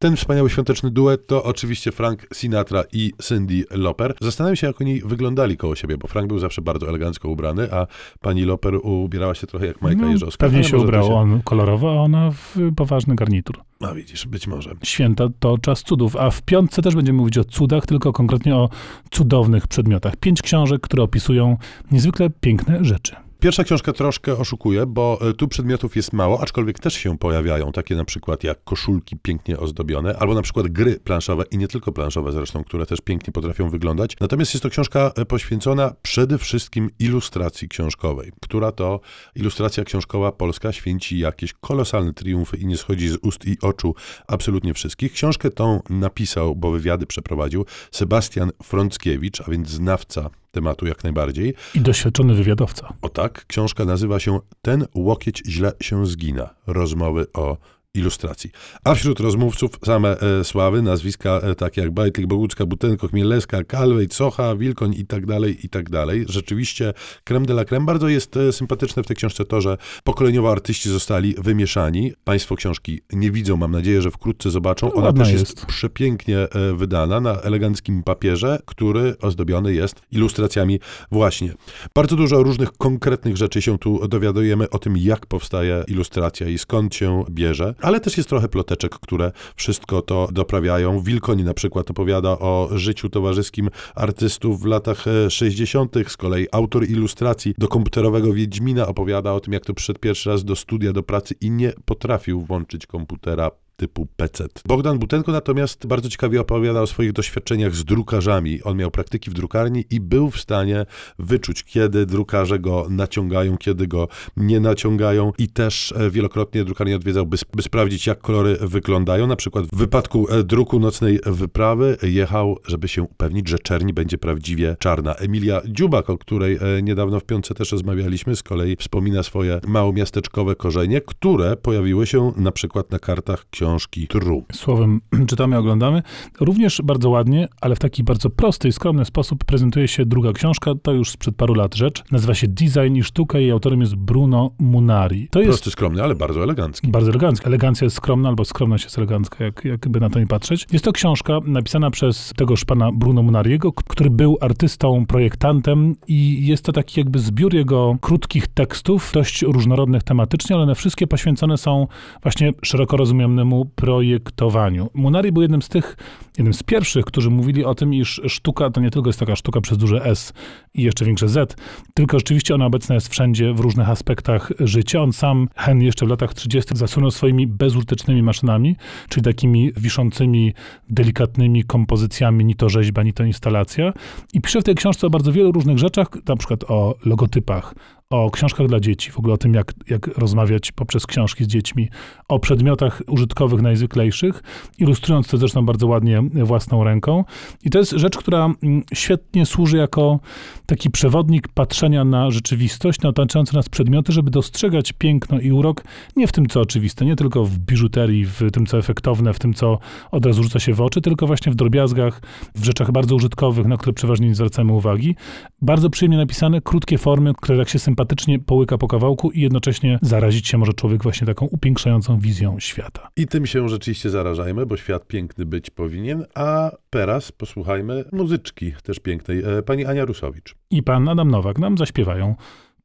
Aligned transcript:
Ten 0.00 0.16
wspaniały 0.16 0.50
świąteczny 0.50 0.90
duet 0.90 1.26
to 1.26 1.44
oczywiście 1.44 1.92
Frank 1.92 2.26
Sinatra 2.34 2.84
i 2.92 3.12
Cindy 3.22 3.64
Lauper. 3.70 4.14
Zastanawiam 4.20 4.56
się, 4.56 4.66
jak 4.66 4.80
oni 4.80 5.00
wyglądali 5.00 5.56
koło 5.56 5.76
siebie, 5.76 5.98
bo 5.98 6.08
Frank 6.08 6.28
był 6.28 6.38
zawsze 6.38 6.62
bardzo 6.62 6.88
elegancko 6.88 7.28
ubrany, 7.28 7.72
a 7.72 7.86
pani 8.20 8.44
Lauper 8.44 8.74
ubierała 8.74 9.34
się 9.34 9.46
trochę 9.46 9.66
jak 9.66 9.82
Majka 9.82 10.02
No, 10.02 10.10
Jeżowska. 10.10 10.46
Pewnie 10.46 10.64
się 10.64 10.78
ubrał 10.78 11.14
on 11.14 11.42
kolorowo, 11.42 11.90
a 11.90 11.94
ona 11.94 12.30
w 12.30 12.56
poważny 12.76 13.14
garnitur. 13.14 13.60
A 13.80 13.94
widzisz, 13.94 14.26
być 14.26 14.46
może. 14.46 14.74
Święta 14.82 15.28
to 15.38 15.58
czas 15.58 15.82
cudów, 15.82 16.16
a 16.16 16.30
w 16.30 16.42
piątce 16.42 16.82
też 16.82 16.94
będziemy 16.94 17.18
mówić 17.18 17.38
o 17.38 17.44
cudach, 17.44 17.86
tylko 17.86 18.12
konkretnie 18.12 18.56
o 18.56 18.68
cudownych 19.10 19.66
przedmiotach. 19.68 20.16
Pięć 20.16 20.42
książek, 20.42 20.80
które 20.80 21.02
opisują 21.02 21.56
niezwykle 21.92 22.30
piękne 22.30 22.84
rzeczy. 22.84 23.27
Pierwsza 23.40 23.64
książka 23.64 23.92
troszkę 23.92 24.38
oszukuje, 24.38 24.86
bo 24.86 25.18
e, 25.20 25.32
tu 25.32 25.48
przedmiotów 25.48 25.96
jest 25.96 26.12
mało, 26.12 26.40
aczkolwiek 26.42 26.78
też 26.78 26.94
się 26.94 27.18
pojawiają, 27.18 27.72
takie 27.72 27.96
na 27.96 28.04
przykład 28.04 28.44
jak 28.44 28.64
koszulki 28.64 29.16
pięknie 29.16 29.58
ozdobione, 29.58 30.16
albo 30.18 30.34
na 30.34 30.42
przykład 30.42 30.68
gry 30.68 31.00
planszowe 31.00 31.44
i 31.50 31.58
nie 31.58 31.68
tylko 31.68 31.92
planszowe 31.92 32.32
zresztą, 32.32 32.64
które 32.64 32.86
też 32.86 33.00
pięknie 33.00 33.32
potrafią 33.32 33.70
wyglądać. 33.70 34.16
Natomiast 34.20 34.54
jest 34.54 34.62
to 34.62 34.70
książka 34.70 35.12
e, 35.16 35.24
poświęcona 35.24 35.94
przede 36.02 36.38
wszystkim 36.38 36.90
ilustracji 36.98 37.68
książkowej, 37.68 38.32
która 38.40 38.72
to 38.72 39.00
ilustracja 39.34 39.84
książkowa 39.84 40.32
polska 40.32 40.72
święci 40.72 41.18
jakieś 41.18 41.52
kolosalne 41.52 42.12
triumfy 42.12 42.56
i 42.56 42.66
nie 42.66 42.76
schodzi 42.76 43.08
z 43.08 43.16
ust 43.22 43.46
i 43.46 43.56
oczu 43.62 43.94
absolutnie 44.26 44.74
wszystkich. 44.74 45.12
Książkę 45.12 45.50
tą 45.50 45.82
napisał, 45.90 46.56
bo 46.56 46.70
wywiady 46.70 47.06
przeprowadził 47.06 47.64
Sebastian 47.90 48.50
Frąckiewicz, 48.62 49.40
a 49.40 49.50
więc 49.50 49.68
znawca 49.68 50.30
tematu 50.50 50.86
jak 50.86 51.04
najbardziej. 51.04 51.54
I 51.74 51.80
doświadczony 51.80 52.34
wywiadowca. 52.34 52.92
O 53.02 53.08
tak, 53.08 53.46
książka 53.46 53.84
nazywa 53.84 54.20
się 54.20 54.40
Ten 54.62 54.86
łokieć 54.94 55.42
źle 55.46 55.72
się 55.80 56.06
zgina. 56.06 56.54
Rozmowy 56.66 57.26
o 57.32 57.56
ilustracji. 57.98 58.50
A 58.84 58.94
wśród 58.94 59.20
rozmówców 59.20 59.70
same 59.84 60.20
e, 60.20 60.44
sławy, 60.44 60.82
nazwiska 60.82 61.40
e, 61.42 61.54
takie 61.54 61.80
jak 61.80 61.90
Bajtlik, 61.90 62.26
Bogucka, 62.26 62.66
Butenko, 62.66 63.08
Chmielewska, 63.08 63.64
Kalwej, 63.64 64.08
Cocha, 64.08 64.56
Wilkoń 64.56 64.94
i 64.94 65.06
tak 65.06 65.26
dalej, 65.26 65.66
i 65.66 65.68
tak 65.68 65.90
dalej. 65.90 66.24
Rzeczywiście 66.28 66.94
creme 67.24 67.46
de 67.46 67.52
la 67.52 67.64
creme. 67.64 67.86
Bardzo 67.86 68.08
jest 68.08 68.36
e, 68.36 68.52
sympatyczne 68.52 69.02
w 69.02 69.06
tej 69.06 69.16
książce 69.16 69.44
to, 69.44 69.60
że 69.60 69.76
pokoleniowo 70.04 70.52
artyści 70.52 70.88
zostali 70.88 71.34
wymieszani. 71.38 72.12
Państwo 72.24 72.56
książki 72.56 73.00
nie 73.12 73.30
widzą, 73.30 73.56
mam 73.56 73.72
nadzieję, 73.72 74.02
że 74.02 74.10
wkrótce 74.10 74.50
zobaczą. 74.50 74.86
No, 74.86 74.94
Ona 74.94 75.12
też 75.12 75.32
jest, 75.32 75.56
jest. 75.56 75.66
przepięknie 75.66 76.38
e, 76.38 76.74
wydana 76.74 77.20
na 77.20 77.40
eleganckim 77.40 78.02
papierze, 78.02 78.58
który 78.66 79.18
ozdobiony 79.18 79.74
jest 79.74 80.02
ilustracjami 80.12 80.80
właśnie. 81.10 81.54
Bardzo 81.94 82.16
dużo 82.16 82.42
różnych 82.42 82.72
konkretnych 82.72 83.36
rzeczy 83.36 83.62
się 83.62 83.78
tu 83.78 84.08
dowiadujemy 84.08 84.70
o 84.70 84.78
tym, 84.78 84.96
jak 84.96 85.26
powstaje 85.26 85.84
ilustracja 85.88 86.48
i 86.48 86.58
skąd 86.58 86.94
się 86.94 87.24
bierze, 87.30 87.74
ale 87.88 88.00
też 88.00 88.16
jest 88.16 88.28
trochę 88.28 88.48
ploteczek, 88.48 88.98
które 88.98 89.32
wszystko 89.56 90.02
to 90.02 90.28
doprawiają. 90.32 91.00
Wilkoń 91.00 91.42
na 91.42 91.54
przykład 91.54 91.90
opowiada 91.90 92.28
o 92.30 92.68
życiu 92.72 93.08
towarzyskim 93.08 93.70
artystów 93.94 94.62
w 94.62 94.64
latach 94.64 95.06
e, 95.08 95.30
60., 95.30 95.94
z 96.08 96.16
kolei 96.16 96.46
autor 96.52 96.88
ilustracji 96.88 97.54
do 97.58 97.68
komputerowego 97.68 98.32
Wiedźmina 98.32 98.86
opowiada 98.86 99.32
o 99.32 99.40
tym, 99.40 99.52
jak 99.52 99.64
to 99.64 99.74
przyszedł 99.74 100.00
pierwszy 100.00 100.30
raz 100.30 100.44
do 100.44 100.56
studia, 100.56 100.92
do 100.92 101.02
pracy 101.02 101.34
i 101.40 101.50
nie 101.50 101.72
potrafił 101.84 102.40
włączyć 102.40 102.86
komputera 102.86 103.50
typu 103.78 104.06
PC. 104.16 104.46
Bogdan 104.66 104.98
Butenko 104.98 105.32
natomiast 105.32 105.86
bardzo 105.86 106.08
ciekawie 106.08 106.40
opowiada 106.40 106.82
o 106.82 106.86
swoich 106.86 107.12
doświadczeniach 107.12 107.74
z 107.74 107.84
drukarzami. 107.84 108.62
On 108.62 108.76
miał 108.76 108.90
praktyki 108.90 109.30
w 109.30 109.34
drukarni 109.34 109.84
i 109.90 110.00
był 110.00 110.30
w 110.30 110.40
stanie 110.40 110.86
wyczuć, 111.18 111.64
kiedy 111.64 112.06
drukarze 112.06 112.58
go 112.58 112.86
naciągają, 112.90 113.58
kiedy 113.58 113.86
go 113.86 114.08
nie 114.36 114.60
naciągają 114.60 115.32
i 115.38 115.48
też 115.48 115.92
e, 115.92 116.10
wielokrotnie 116.10 116.64
drukarnię 116.64 116.96
odwiedzał, 116.96 117.26
by, 117.26 117.36
by 117.56 117.62
sprawdzić, 117.62 118.06
jak 118.06 118.20
kolory 118.20 118.58
wyglądają. 118.60 119.26
Na 119.26 119.36
przykład 119.36 119.66
w 119.66 119.76
wypadku 119.76 120.28
e, 120.30 120.44
druku 120.44 120.80
nocnej 120.80 121.20
wyprawy 121.26 121.96
jechał, 122.02 122.58
żeby 122.66 122.88
się 122.88 123.02
upewnić, 123.02 123.48
że 123.48 123.58
czerni 123.58 123.92
będzie 123.92 124.18
prawdziwie 124.18 124.76
czarna. 124.78 125.14
Emilia 125.14 125.62
Dziubak, 125.66 126.10
o 126.10 126.18
której 126.18 126.58
e, 126.60 126.82
niedawno 126.82 127.20
w 127.20 127.24
piątce 127.24 127.54
też 127.54 127.72
rozmawialiśmy, 127.72 128.36
z 128.36 128.42
kolei 128.42 128.76
wspomina 128.76 129.22
swoje 129.22 129.60
małomiasteczkowe 129.66 130.54
korzenie, 130.54 131.00
które 131.00 131.56
pojawiły 131.56 132.06
się 132.06 132.32
na 132.36 132.52
przykład 132.52 132.90
na 132.90 132.98
kartach 132.98 133.46
książki 133.50 133.67
True. 134.08 134.42
Słowem 134.52 135.00
czytamy, 135.28 135.56
oglądamy. 135.56 136.02
Również 136.40 136.80
bardzo 136.84 137.10
ładnie, 137.10 137.48
ale 137.60 137.76
w 137.76 137.78
taki 137.78 138.04
bardzo 138.04 138.30
prosty 138.30 138.68
i 138.68 138.72
skromny 138.72 139.04
sposób 139.04 139.44
prezentuje 139.44 139.88
się 139.88 140.06
druga 140.06 140.32
książka. 140.32 140.74
To 140.82 140.92
już 140.92 141.10
sprzed 141.10 141.36
paru 141.36 141.54
lat 141.54 141.74
rzecz. 141.74 142.04
Nazywa 142.12 142.34
się 142.34 142.48
Design 142.48 142.94
i 142.96 143.02
sztuka 143.02 143.38
i 143.38 143.50
autorem 143.50 143.80
jest 143.80 143.94
Bruno 143.94 144.50
Munari. 144.58 145.28
To 145.30 145.38
jest 145.38 145.50
Prosty, 145.50 145.70
skromny, 145.70 146.02
ale 146.02 146.14
bardzo 146.14 146.42
elegancki. 146.42 146.88
Bardzo 146.88 147.10
elegancka. 147.10 147.46
Elegancja 147.46 147.84
jest 147.84 147.96
skromna, 147.96 148.28
albo 148.28 148.44
skromność 148.44 148.84
jest 148.84 148.98
elegancka, 148.98 149.44
jak, 149.44 149.64
jakby 149.64 150.00
na 150.00 150.10
to 150.10 150.20
nie 150.20 150.26
patrzeć. 150.26 150.66
Jest 150.72 150.84
to 150.84 150.92
książka 150.92 151.38
napisana 151.44 151.90
przez 151.90 152.32
tegoż 152.36 152.64
pana 152.64 152.92
Bruno 152.92 153.22
Munariego, 153.22 153.72
który 153.72 154.10
był 154.10 154.38
artystą, 154.40 155.06
projektantem 155.06 155.96
i 156.08 156.46
jest 156.46 156.64
to 156.64 156.72
taki 156.72 157.00
jakby 157.00 157.18
zbiór 157.18 157.54
jego 157.54 157.96
krótkich 158.00 158.46
tekstów, 158.46 159.10
dość 159.14 159.42
różnorodnych 159.42 160.02
tematycznie, 160.02 160.56
ale 160.56 160.62
one 160.62 160.74
wszystkie 160.74 161.06
poświęcone 161.06 161.58
są 161.58 161.86
właśnie 162.22 162.52
szeroko 162.62 162.96
rozumianemu 162.96 163.57
projektowaniu. 163.64 164.90
Munari 164.94 165.32
był 165.32 165.42
jednym 165.42 165.62
z 165.62 165.68
tych, 165.68 165.96
jednym 166.38 166.54
z 166.54 166.62
pierwszych, 166.62 167.04
którzy 167.04 167.30
mówili 167.30 167.64
o 167.64 167.74
tym, 167.74 167.94
iż 167.94 168.20
sztuka 168.26 168.70
to 168.70 168.80
nie 168.80 168.90
tylko 168.90 169.08
jest 169.08 169.18
taka 169.18 169.36
sztuka 169.36 169.60
przez 169.60 169.78
duże 169.78 170.04
S 170.04 170.32
i 170.74 170.82
jeszcze 170.82 171.04
większe 171.04 171.28
Z, 171.28 171.56
tylko 171.94 172.18
rzeczywiście 172.18 172.54
ona 172.54 172.66
obecna 172.66 172.94
jest 172.94 173.08
wszędzie, 173.08 173.54
w 173.54 173.60
różnych 173.60 173.90
aspektach 173.90 174.52
życia. 174.60 175.02
On 175.02 175.12
sam, 175.12 175.48
Hen, 175.56 175.82
jeszcze 175.82 176.06
w 176.06 176.08
latach 176.08 176.34
30. 176.34 176.76
zasunął 176.76 177.10
swoimi 177.10 177.46
bezużytecznymi 177.46 178.22
maszynami, 178.22 178.76
czyli 179.08 179.24
takimi 179.24 179.72
wiszącymi, 179.76 180.54
delikatnymi 180.90 181.64
kompozycjami, 181.64 182.44
ni 182.44 182.54
to 182.54 182.68
rzeźba, 182.68 183.02
ni 183.02 183.12
to 183.12 183.24
instalacja. 183.24 183.92
I 184.32 184.40
pisze 184.40 184.60
w 184.60 184.64
tej 184.64 184.74
książce 184.74 185.06
o 185.06 185.10
bardzo 185.10 185.32
wielu 185.32 185.52
różnych 185.52 185.78
rzeczach, 185.78 186.08
na 186.28 186.36
przykład 186.36 186.64
o 186.68 186.94
logotypach, 187.04 187.74
o 188.10 188.30
książkach 188.30 188.66
dla 188.66 188.80
dzieci, 188.80 189.10
w 189.10 189.18
ogóle 189.18 189.34
o 189.34 189.36
tym, 189.36 189.54
jak, 189.54 189.72
jak 189.88 190.06
rozmawiać 190.06 190.72
poprzez 190.72 191.06
książki 191.06 191.44
z 191.44 191.46
dziećmi, 191.46 191.88
o 192.28 192.38
przedmiotach 192.38 193.02
użytkowych 193.06 193.62
najzwyklejszych, 193.62 194.42
ilustrując 194.78 195.28
to 195.28 195.36
zresztą 195.36 195.66
bardzo 195.66 195.86
ładnie 195.86 196.22
własną 196.34 196.84
ręką. 196.84 197.24
I 197.64 197.70
to 197.70 197.78
jest 197.78 197.92
rzecz, 197.92 198.16
która 198.16 198.44
mm, 198.62 198.82
świetnie 198.94 199.46
służy 199.46 199.76
jako 199.76 200.20
taki 200.66 200.90
przewodnik 200.90 201.48
patrzenia 201.48 202.04
na 202.04 202.30
rzeczywistość, 202.30 203.00
na 203.00 203.08
otaczające 203.08 203.56
nas 203.56 203.68
przedmioty, 203.68 204.12
żeby 204.12 204.30
dostrzegać 204.30 204.92
piękno 204.92 205.40
i 205.40 205.52
urok 205.52 205.84
nie 206.16 206.26
w 206.26 206.32
tym, 206.32 206.46
co 206.46 206.60
oczywiste, 206.60 207.04
nie 207.04 207.16
tylko 207.16 207.44
w 207.44 207.58
biżuterii, 207.58 208.24
w 208.26 208.50
tym, 208.52 208.66
co 208.66 208.78
efektowne, 208.78 209.32
w 209.32 209.38
tym, 209.38 209.54
co 209.54 209.78
od 210.10 210.26
razu 210.26 210.42
rzuca 210.42 210.58
się 210.58 210.74
w 210.74 210.80
oczy, 210.80 211.00
tylko 211.00 211.26
właśnie 211.26 211.52
w 211.52 211.54
drobiazgach, 211.54 212.22
w 212.54 212.64
rzeczach 212.64 212.92
bardzo 212.92 213.14
użytkowych, 213.14 213.66
na 213.66 213.76
które 213.76 213.92
przeważnie 213.92 214.28
nie 214.28 214.34
zwracamy 214.34 214.72
uwagi. 214.72 215.16
Bardzo 215.62 215.90
przyjemnie 215.90 216.18
napisane, 216.18 216.60
krótkie 216.60 216.98
formy, 216.98 217.32
które 217.42 217.58
tak 217.58 217.68
się 217.68 217.78
sympatycznie 217.78 218.38
połyka 218.38 218.78
po 218.78 218.88
kawałku 218.88 219.30
i 219.30 219.40
jednocześnie 219.40 219.98
zarazić 220.02 220.48
się 220.48 220.58
może 220.58 220.72
człowiek 220.72 221.02
właśnie 221.02 221.26
taką 221.26 221.46
upiększającą 221.46 222.18
wizją 222.18 222.60
świata. 222.60 223.08
I 223.16 223.26
tym 223.26 223.46
się 223.46 223.68
rzeczywiście 223.68 224.10
zarażajmy, 224.10 224.66
bo 224.66 224.76
świat 224.76 225.06
piękny 225.06 225.46
być 225.46 225.70
powinien. 225.70 226.17
A 226.34 226.70
teraz 226.90 227.32
posłuchajmy 227.32 228.04
muzyczki 228.12 228.72
też 228.82 228.98
pięknej. 228.98 229.42
E, 229.58 229.62
Pani 229.62 229.86
Ania 229.86 230.04
Rusowicz. 230.04 230.54
I 230.70 230.82
pan 230.82 231.08
Adam 231.08 231.30
Nowak 231.30 231.58
nam 231.58 231.78
zaśpiewają 231.78 232.34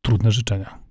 trudne 0.01 0.31
życzenia. 0.31 0.83